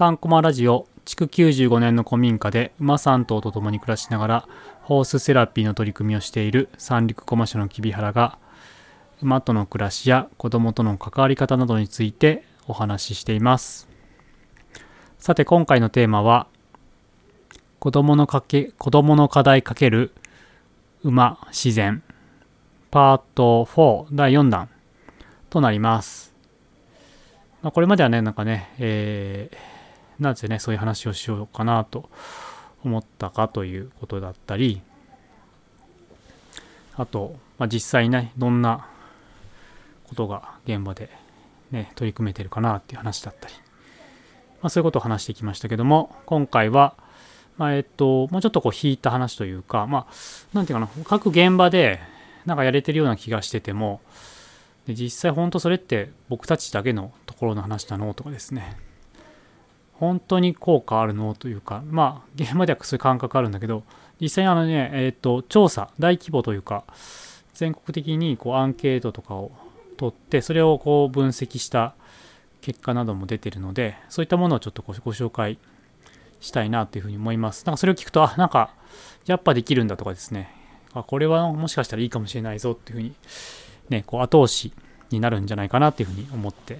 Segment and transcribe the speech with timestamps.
[0.00, 4.48] 3コマラジオ築95年の古民家で馬3頭と共に暮らしながら
[4.80, 8.38] ホースセラピーの取り組みをしている三陸駒署の木原が
[9.20, 13.90] 馬との暮らしや子供との関わり方などについてお話ししています。
[15.18, 16.46] さて今回のテーマは
[17.78, 20.12] 子供のかけ子供の課題かける
[21.02, 22.02] 馬自然。
[22.90, 24.70] パート4第4弾
[25.50, 26.32] となります。
[27.60, 29.79] まあ、これまではね、なんかね、えー、
[30.20, 32.08] なぜね、そういう話をしようかなと
[32.84, 34.82] 思ったかということだったり、
[36.96, 38.86] あと、まあ、実際ね、どんな
[40.08, 41.10] ことが現場で
[41.70, 43.54] ね、取り組めてるかなっていう話だったり、
[44.60, 46.94] まあ、そういうことを話してきましたけども、今回は、
[47.56, 50.06] まあ、えっと、もうちょっとこう引いた話というか、まあ、
[50.52, 52.00] なんていうかな、各現場で
[52.44, 54.00] なんかやれてるような気がしてても、
[54.86, 58.14] で実際本当それって僕たちだけのところの話なの？
[58.14, 58.78] とかですね。
[60.00, 63.84] 本当に効果あるのというかまあ現場ではそういう感覚あるんだけど
[64.20, 66.84] 実際にあのねえっ、ー、と調査大規模というか
[67.54, 69.52] 全国的にこうアンケートとかを
[69.96, 71.94] 取ってそれをこう分析した
[72.60, 75.58] 結果なども出てるのでそういったものをちょっとご紹介
[76.40, 78.74] したいなというふうに思いますなんかそれを聞くとあなんか
[79.26, 80.50] やっぱできるんだとかですね
[80.94, 83.14] あこれはもしかしたらいいかもしれないぞっていうふうに
[83.90, 84.72] ね、こう後押し
[85.10, 86.78] になるんじゃないかなっていうふうに思って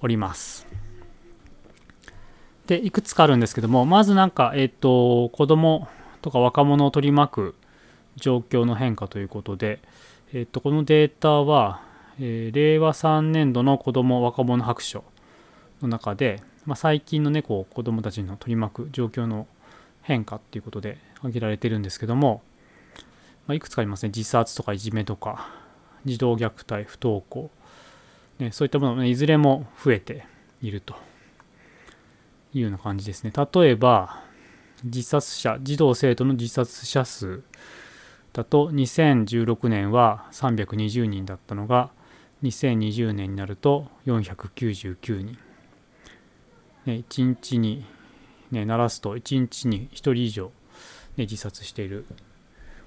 [0.00, 0.66] おります。
[2.70, 5.88] で、いくつかあるんですけども、まずなんか、えっ、ー、と、子供
[6.22, 7.54] とか若者を取り巻く
[8.14, 9.80] 状況の変化ということで、
[10.32, 11.82] えっ、ー、と、このデータは、
[12.20, 15.02] えー、令和3年度の子供若者白書
[15.82, 19.48] の中で、まあ、最近のね、こう子供たちの取り巻く状況の
[20.02, 22.40] 変化っていうことで挙げられてるんですけども、
[23.48, 24.12] まあ、いくつかありますね。
[24.14, 25.48] 自殺とかいじめとか、
[26.04, 27.50] 児童虐待不登校、
[28.38, 30.24] ね、そういったもの、ね、いずれも増えて
[30.62, 31.09] いると
[32.54, 33.32] いうような感じですね。
[33.54, 34.22] 例えば
[34.84, 37.42] 自殺者児童生徒の自殺者数。
[38.32, 41.90] だと2016年は320人だったのが
[42.42, 45.38] 2020年になると499人、
[46.86, 47.84] ね、1日に、
[48.50, 50.46] ね、鳴らすと1日に1人以上、
[51.16, 52.06] ね、自殺している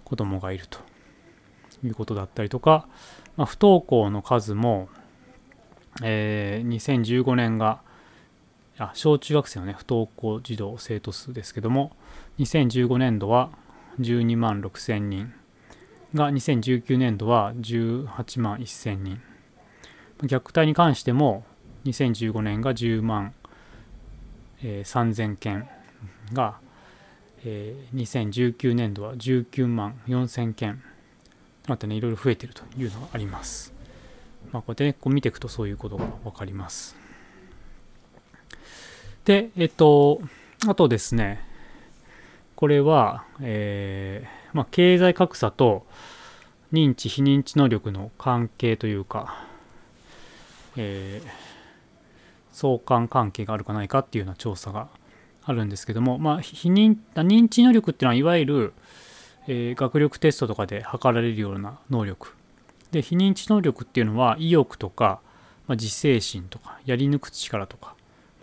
[0.05, 0.79] 子供がいると
[1.83, 2.87] いうことだったりとか、
[3.35, 4.89] まあ、不登校の数も、
[6.01, 7.81] えー、2015年が
[8.77, 11.95] あ小中学生のね不登校児童生徒数ですけども
[12.39, 13.49] 2015年度は
[13.99, 15.33] 12万6千人
[16.13, 19.21] が2019年度は18万1千人
[20.21, 21.43] 虐待に関しても
[21.85, 23.33] 2015年が10万、
[24.63, 25.67] えー、3000件
[26.31, 26.57] が、
[27.43, 30.81] えー、2019年度は19万4000件
[31.67, 33.73] またね、いろいろ増えてるというのがあります。
[34.51, 36.95] まあ、こうやってね、こう見ていくとそういうことがわかります。
[39.25, 40.21] で、えっと、
[40.67, 41.41] あとですね、
[42.55, 45.85] これは、えー、まあ、経済格差と
[46.73, 49.47] 認知、非認知能力の関係というか、
[50.75, 51.29] えー、
[52.51, 54.89] 相関関係があるかないかっていうような調査が
[55.45, 58.73] あるんですけども、まあ、非認認知能力っていうのは、いわゆる、
[59.47, 62.33] えー、学力テストとかで測られるような能力。
[62.91, 65.19] で非認知能力っていうのは意欲とか、
[65.67, 67.92] まあ、自制心とかやり抜く力とか、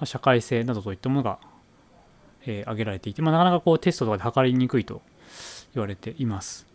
[0.01, 1.39] まあ、社会性などといったものが、
[2.47, 5.03] えー、挙げられていて、まあ、なかなかこうテストとかで測りにくいと
[5.75, 6.67] 言われています。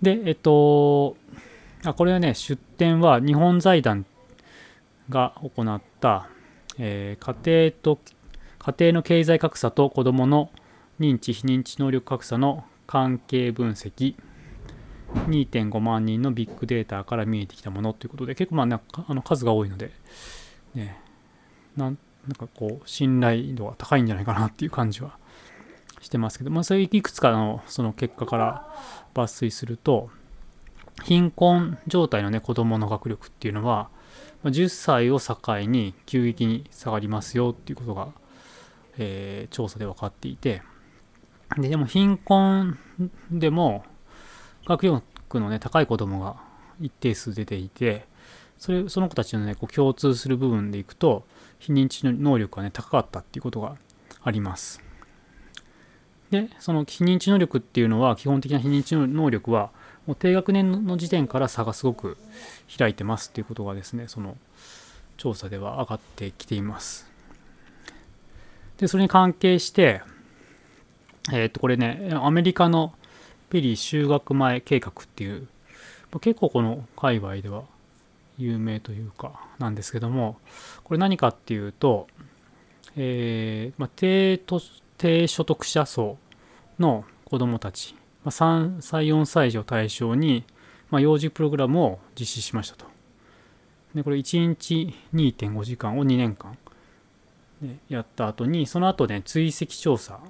[0.00, 1.16] でえっと
[1.84, 4.06] あこれはね出典は日本財団
[5.08, 6.28] が行った、
[6.78, 7.98] えー、家庭と
[8.58, 10.50] 家庭の経済格差と子どもの
[11.00, 14.14] 認知非認知能力格差の関係分析
[15.28, 19.92] 2.5万人のビッグデータから見えてきたものということで結構まあなんかあの数が多いので、
[20.74, 21.00] ね、
[21.76, 25.18] なんなんかこう信頼度が高いんじゃないかなっていう感じは
[26.00, 28.68] してますけど、まあ、そういくつかのその結果から
[29.14, 30.10] 抜粋すると
[31.04, 33.90] 貧困状態のね子どもの学力っていうのは
[34.44, 38.08] 10歳を境に急激に下がりますよっていうことが、
[38.98, 40.62] えー、調査で分かっていて
[41.58, 42.78] ででも貧困
[43.30, 43.84] でも
[44.66, 46.36] 学力のね高い子供が
[46.80, 48.06] 一定数出ていて
[48.58, 51.24] それその子たちのねこう共通する部分でいくと
[51.58, 53.76] 非認知能力がね高かったっていうことが
[54.22, 54.82] あります。
[56.30, 59.70] でその非認知能力っていうのは基本的な非認知能力は
[60.06, 62.16] もう低学年の時点から差がすごく
[62.76, 64.36] 開いてますっていうことがですねその
[65.16, 67.10] 調査では上がってきています。
[68.78, 70.02] でそれに関係して
[71.32, 72.94] えっ、と、これね、アメリカの
[73.50, 75.48] ペリー修学前計画っていう、
[76.20, 77.64] 結構この界隈では
[78.38, 80.38] 有名というかなんですけども、
[80.84, 82.06] これ何かっていうと、
[82.96, 84.60] えーまあ、低と
[84.98, 86.18] 低所得者層
[86.78, 87.94] の子どもたち、
[88.24, 90.44] まあ、3歳4歳児を対象に、
[90.90, 92.86] まあ、幼児プログラムを実施しましたと。
[93.94, 96.58] でこれ1日2.5時間を2年間
[97.88, 100.20] やった後にその後ね追跡調査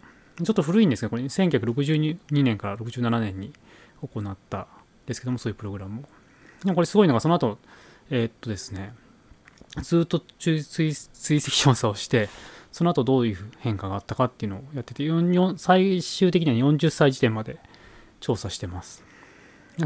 [0.43, 3.53] ちょっと古いんですがこれ1962年から67年に
[4.03, 4.69] 行った
[5.07, 6.05] ですけどもそういうプログラムを
[6.63, 7.59] でもこれすごいのがその後
[8.11, 8.95] えー、っとですね
[9.83, 12.29] ずっと追跡調査をして
[12.73, 15.09] その後どういう変化があったかっていうのをやってて
[15.57, 17.59] 最終的には40歳時点まで
[18.21, 19.05] 調査してます。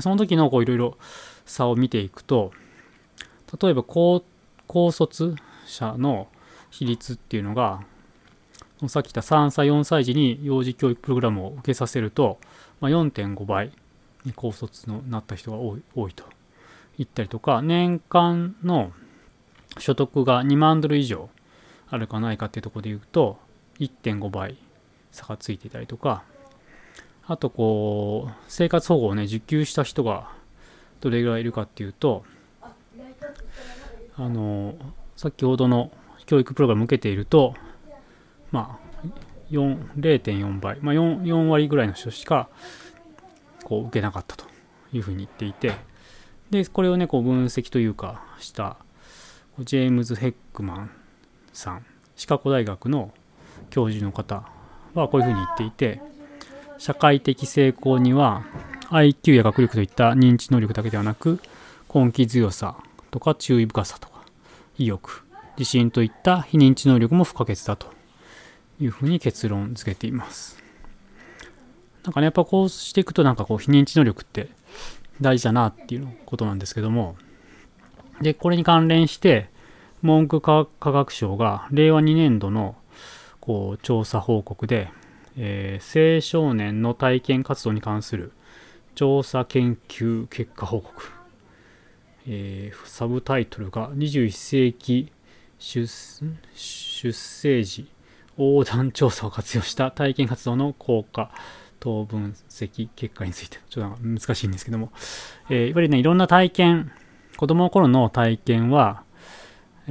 [0.00, 0.98] その時のいろいろ
[1.44, 2.52] 差を見ていくと
[3.60, 4.24] 例えば高
[4.68, 5.34] 高卒
[5.66, 6.28] 者の
[6.70, 7.82] 比率っていうのが
[8.88, 12.38] さっき言った3歳4歳児に幼児教育プログラムを受けさせると、
[12.80, 13.72] まあ、4.5倍
[14.24, 16.24] に高卒のなった人が多い多いと。
[17.00, 18.92] 言ったりとか年間の
[19.78, 21.30] 所得が2万ドル以上
[21.88, 23.38] あるかないかっていうところで言うと
[23.78, 24.58] 1.5倍
[25.10, 26.24] 差がついていたりとか
[27.26, 30.30] あとこう生活保護をね受給した人が
[31.00, 32.22] どれぐらいいるかっていうと
[32.62, 34.74] あの
[35.16, 35.90] 先ほどの
[36.26, 37.54] 教育プログラム受けていると
[38.50, 39.06] まあ
[39.50, 42.50] 0.4倍、まあ4、4, 割ぐらいの人しか
[43.64, 44.44] こう受けなかったと
[44.92, 45.88] いうふうに言っていて
[46.50, 48.76] でこれをねこう分析というかした
[49.60, 50.90] ジェームズ・ヘックマン
[51.52, 51.86] さん
[52.16, 53.12] シカゴ大学の
[53.70, 54.48] 教授の方
[54.94, 56.00] はこういうふうに言っていて
[56.78, 58.42] 社会的成功には
[58.90, 61.40] IQ や学力といった認知能力だけではなく
[61.92, 62.76] 根気強さ
[63.10, 64.24] とか注意深さとか
[64.78, 65.24] 意欲
[65.56, 67.92] 自信といった非認知能力も不可欠だと
[68.80, 70.58] いうふうに結論付けています。
[72.02, 74.48] なんかねやっぱこうしていくとなんかこう非認知能力って
[75.20, 77.16] 大事だなっていうことなんですけども。
[78.20, 79.48] でこれに関連して
[80.02, 82.76] 文部科学省が令和2年度の
[83.40, 84.90] こう調査報告で、
[85.36, 88.32] えー、青少年の体験活動に関する
[88.94, 91.10] 調査研究結果報告、
[92.26, 95.10] えー、サブタイトルが21世紀
[95.58, 95.86] 出
[96.54, 97.90] 出生時
[98.36, 101.30] 横断調査を活用した体験活動の効果。
[101.80, 104.92] 等分析結果についてちょっと難しいんですけども、
[105.48, 106.92] えー、いわゆるねいろんな体験
[107.36, 109.02] 子供の頃の体験は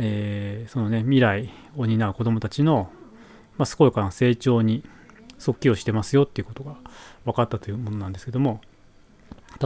[0.01, 2.89] えー、そのね未来を担う子どもたちの、
[3.57, 4.83] まあ、健やかな成長に
[5.38, 6.77] 即帰をしてますよっていうことが
[7.25, 8.62] 分かったというものなんですけども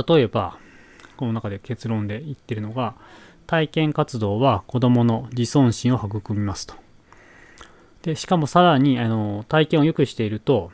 [0.07, 0.57] 例えば
[1.17, 2.95] この中で結論で言ってるのが
[3.45, 6.75] 体験活動は子どもの自尊心を育みますと。
[8.01, 10.71] でしかもさらにあの体験を良くしていると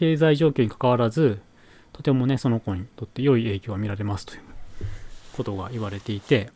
[0.00, 1.40] 経済状況にかかわらず
[1.92, 4.40] とてもねその子にとって良い影響が見られますという
[5.36, 6.50] ことが言われていて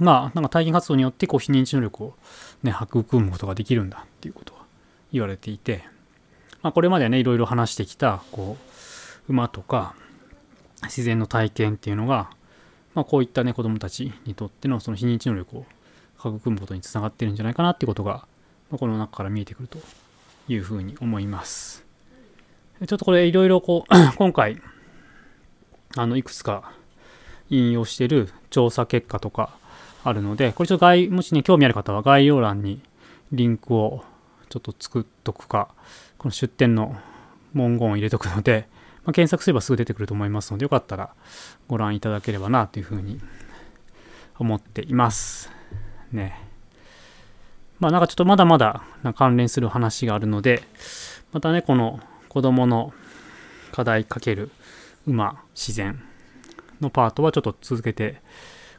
[0.00, 2.14] まあ、なんか体験活動によってこう非認知能力を
[2.62, 4.60] ね、育むことができるんだっていうことが
[5.12, 5.84] 言われていて、
[6.62, 8.56] まあ、これまでね、いろいろ話してきた、こ
[9.28, 9.94] う、馬とか
[10.84, 12.30] 自然の体験っていうのが、
[12.94, 15.66] まあ、こういったね、子供たちにとってのその非認知能力を
[16.18, 18.26] 育むことにつながってるんじゃないかなっていうことが、
[18.70, 19.78] まあ、この中から見えてくると
[20.48, 21.89] いうふうに思います。
[22.86, 24.60] ちょっとこれいろいろこう、 今回、
[25.96, 26.72] あの、いくつか
[27.48, 29.58] 引用してる調査結果とか、
[30.02, 32.80] あるので、これちょっと概、もしね、興味ある方は概要欄に
[33.32, 34.04] リンクを
[34.48, 35.68] ちょっと作っとくか、
[36.18, 36.96] この出典の
[37.52, 38.68] 文言を入れとくので、
[39.04, 41.10] まあ、検索すればすぐ出てくると思いますので、よかったら
[41.68, 43.20] ご覧いただければなというふうに
[44.38, 45.50] 思っています。
[46.12, 46.38] ね。
[47.78, 48.82] まあなんかちょっとまだまだ
[49.16, 50.62] 関連する話があるので、
[51.32, 52.94] またね、この子供の
[53.72, 54.50] 課題かける
[55.06, 56.00] 馬、自然
[56.80, 58.22] のパートはちょっと続けて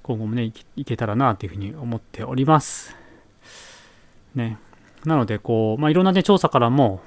[0.04, 2.96] 今後もね、いけたらなというふうに思っております。
[4.34, 4.58] ね。
[5.06, 7.02] なので、こう、まあ、いろんなね、調査からも、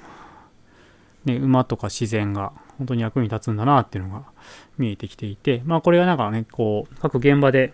[1.25, 4.25] ね、馬とか自然が本当に役に立つんだなっていうのが
[4.77, 7.73] 見えてきていて、まあ、これはなんかね、こう、各現場で、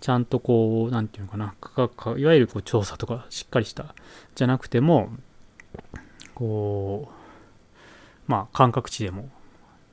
[0.00, 3.94] ちゃんとこう、なんていうのかな、かかいわゆるこう調査とかしっかりした、
[4.34, 5.08] じゃなくても、
[6.34, 7.23] こう、
[8.26, 9.28] まあ、感覚値でも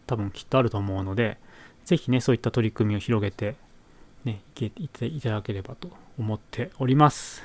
[0.07, 1.37] 多分きっとあると思うので、
[1.85, 3.55] ぜひね、そういった取り組みを広げて、
[4.23, 7.43] ね、いけていただければと思っております。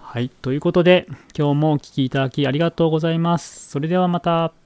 [0.00, 0.28] はい。
[0.28, 3.68] ということで、今日もお聴きいただきありがとうございます。
[3.68, 4.59] それではまた。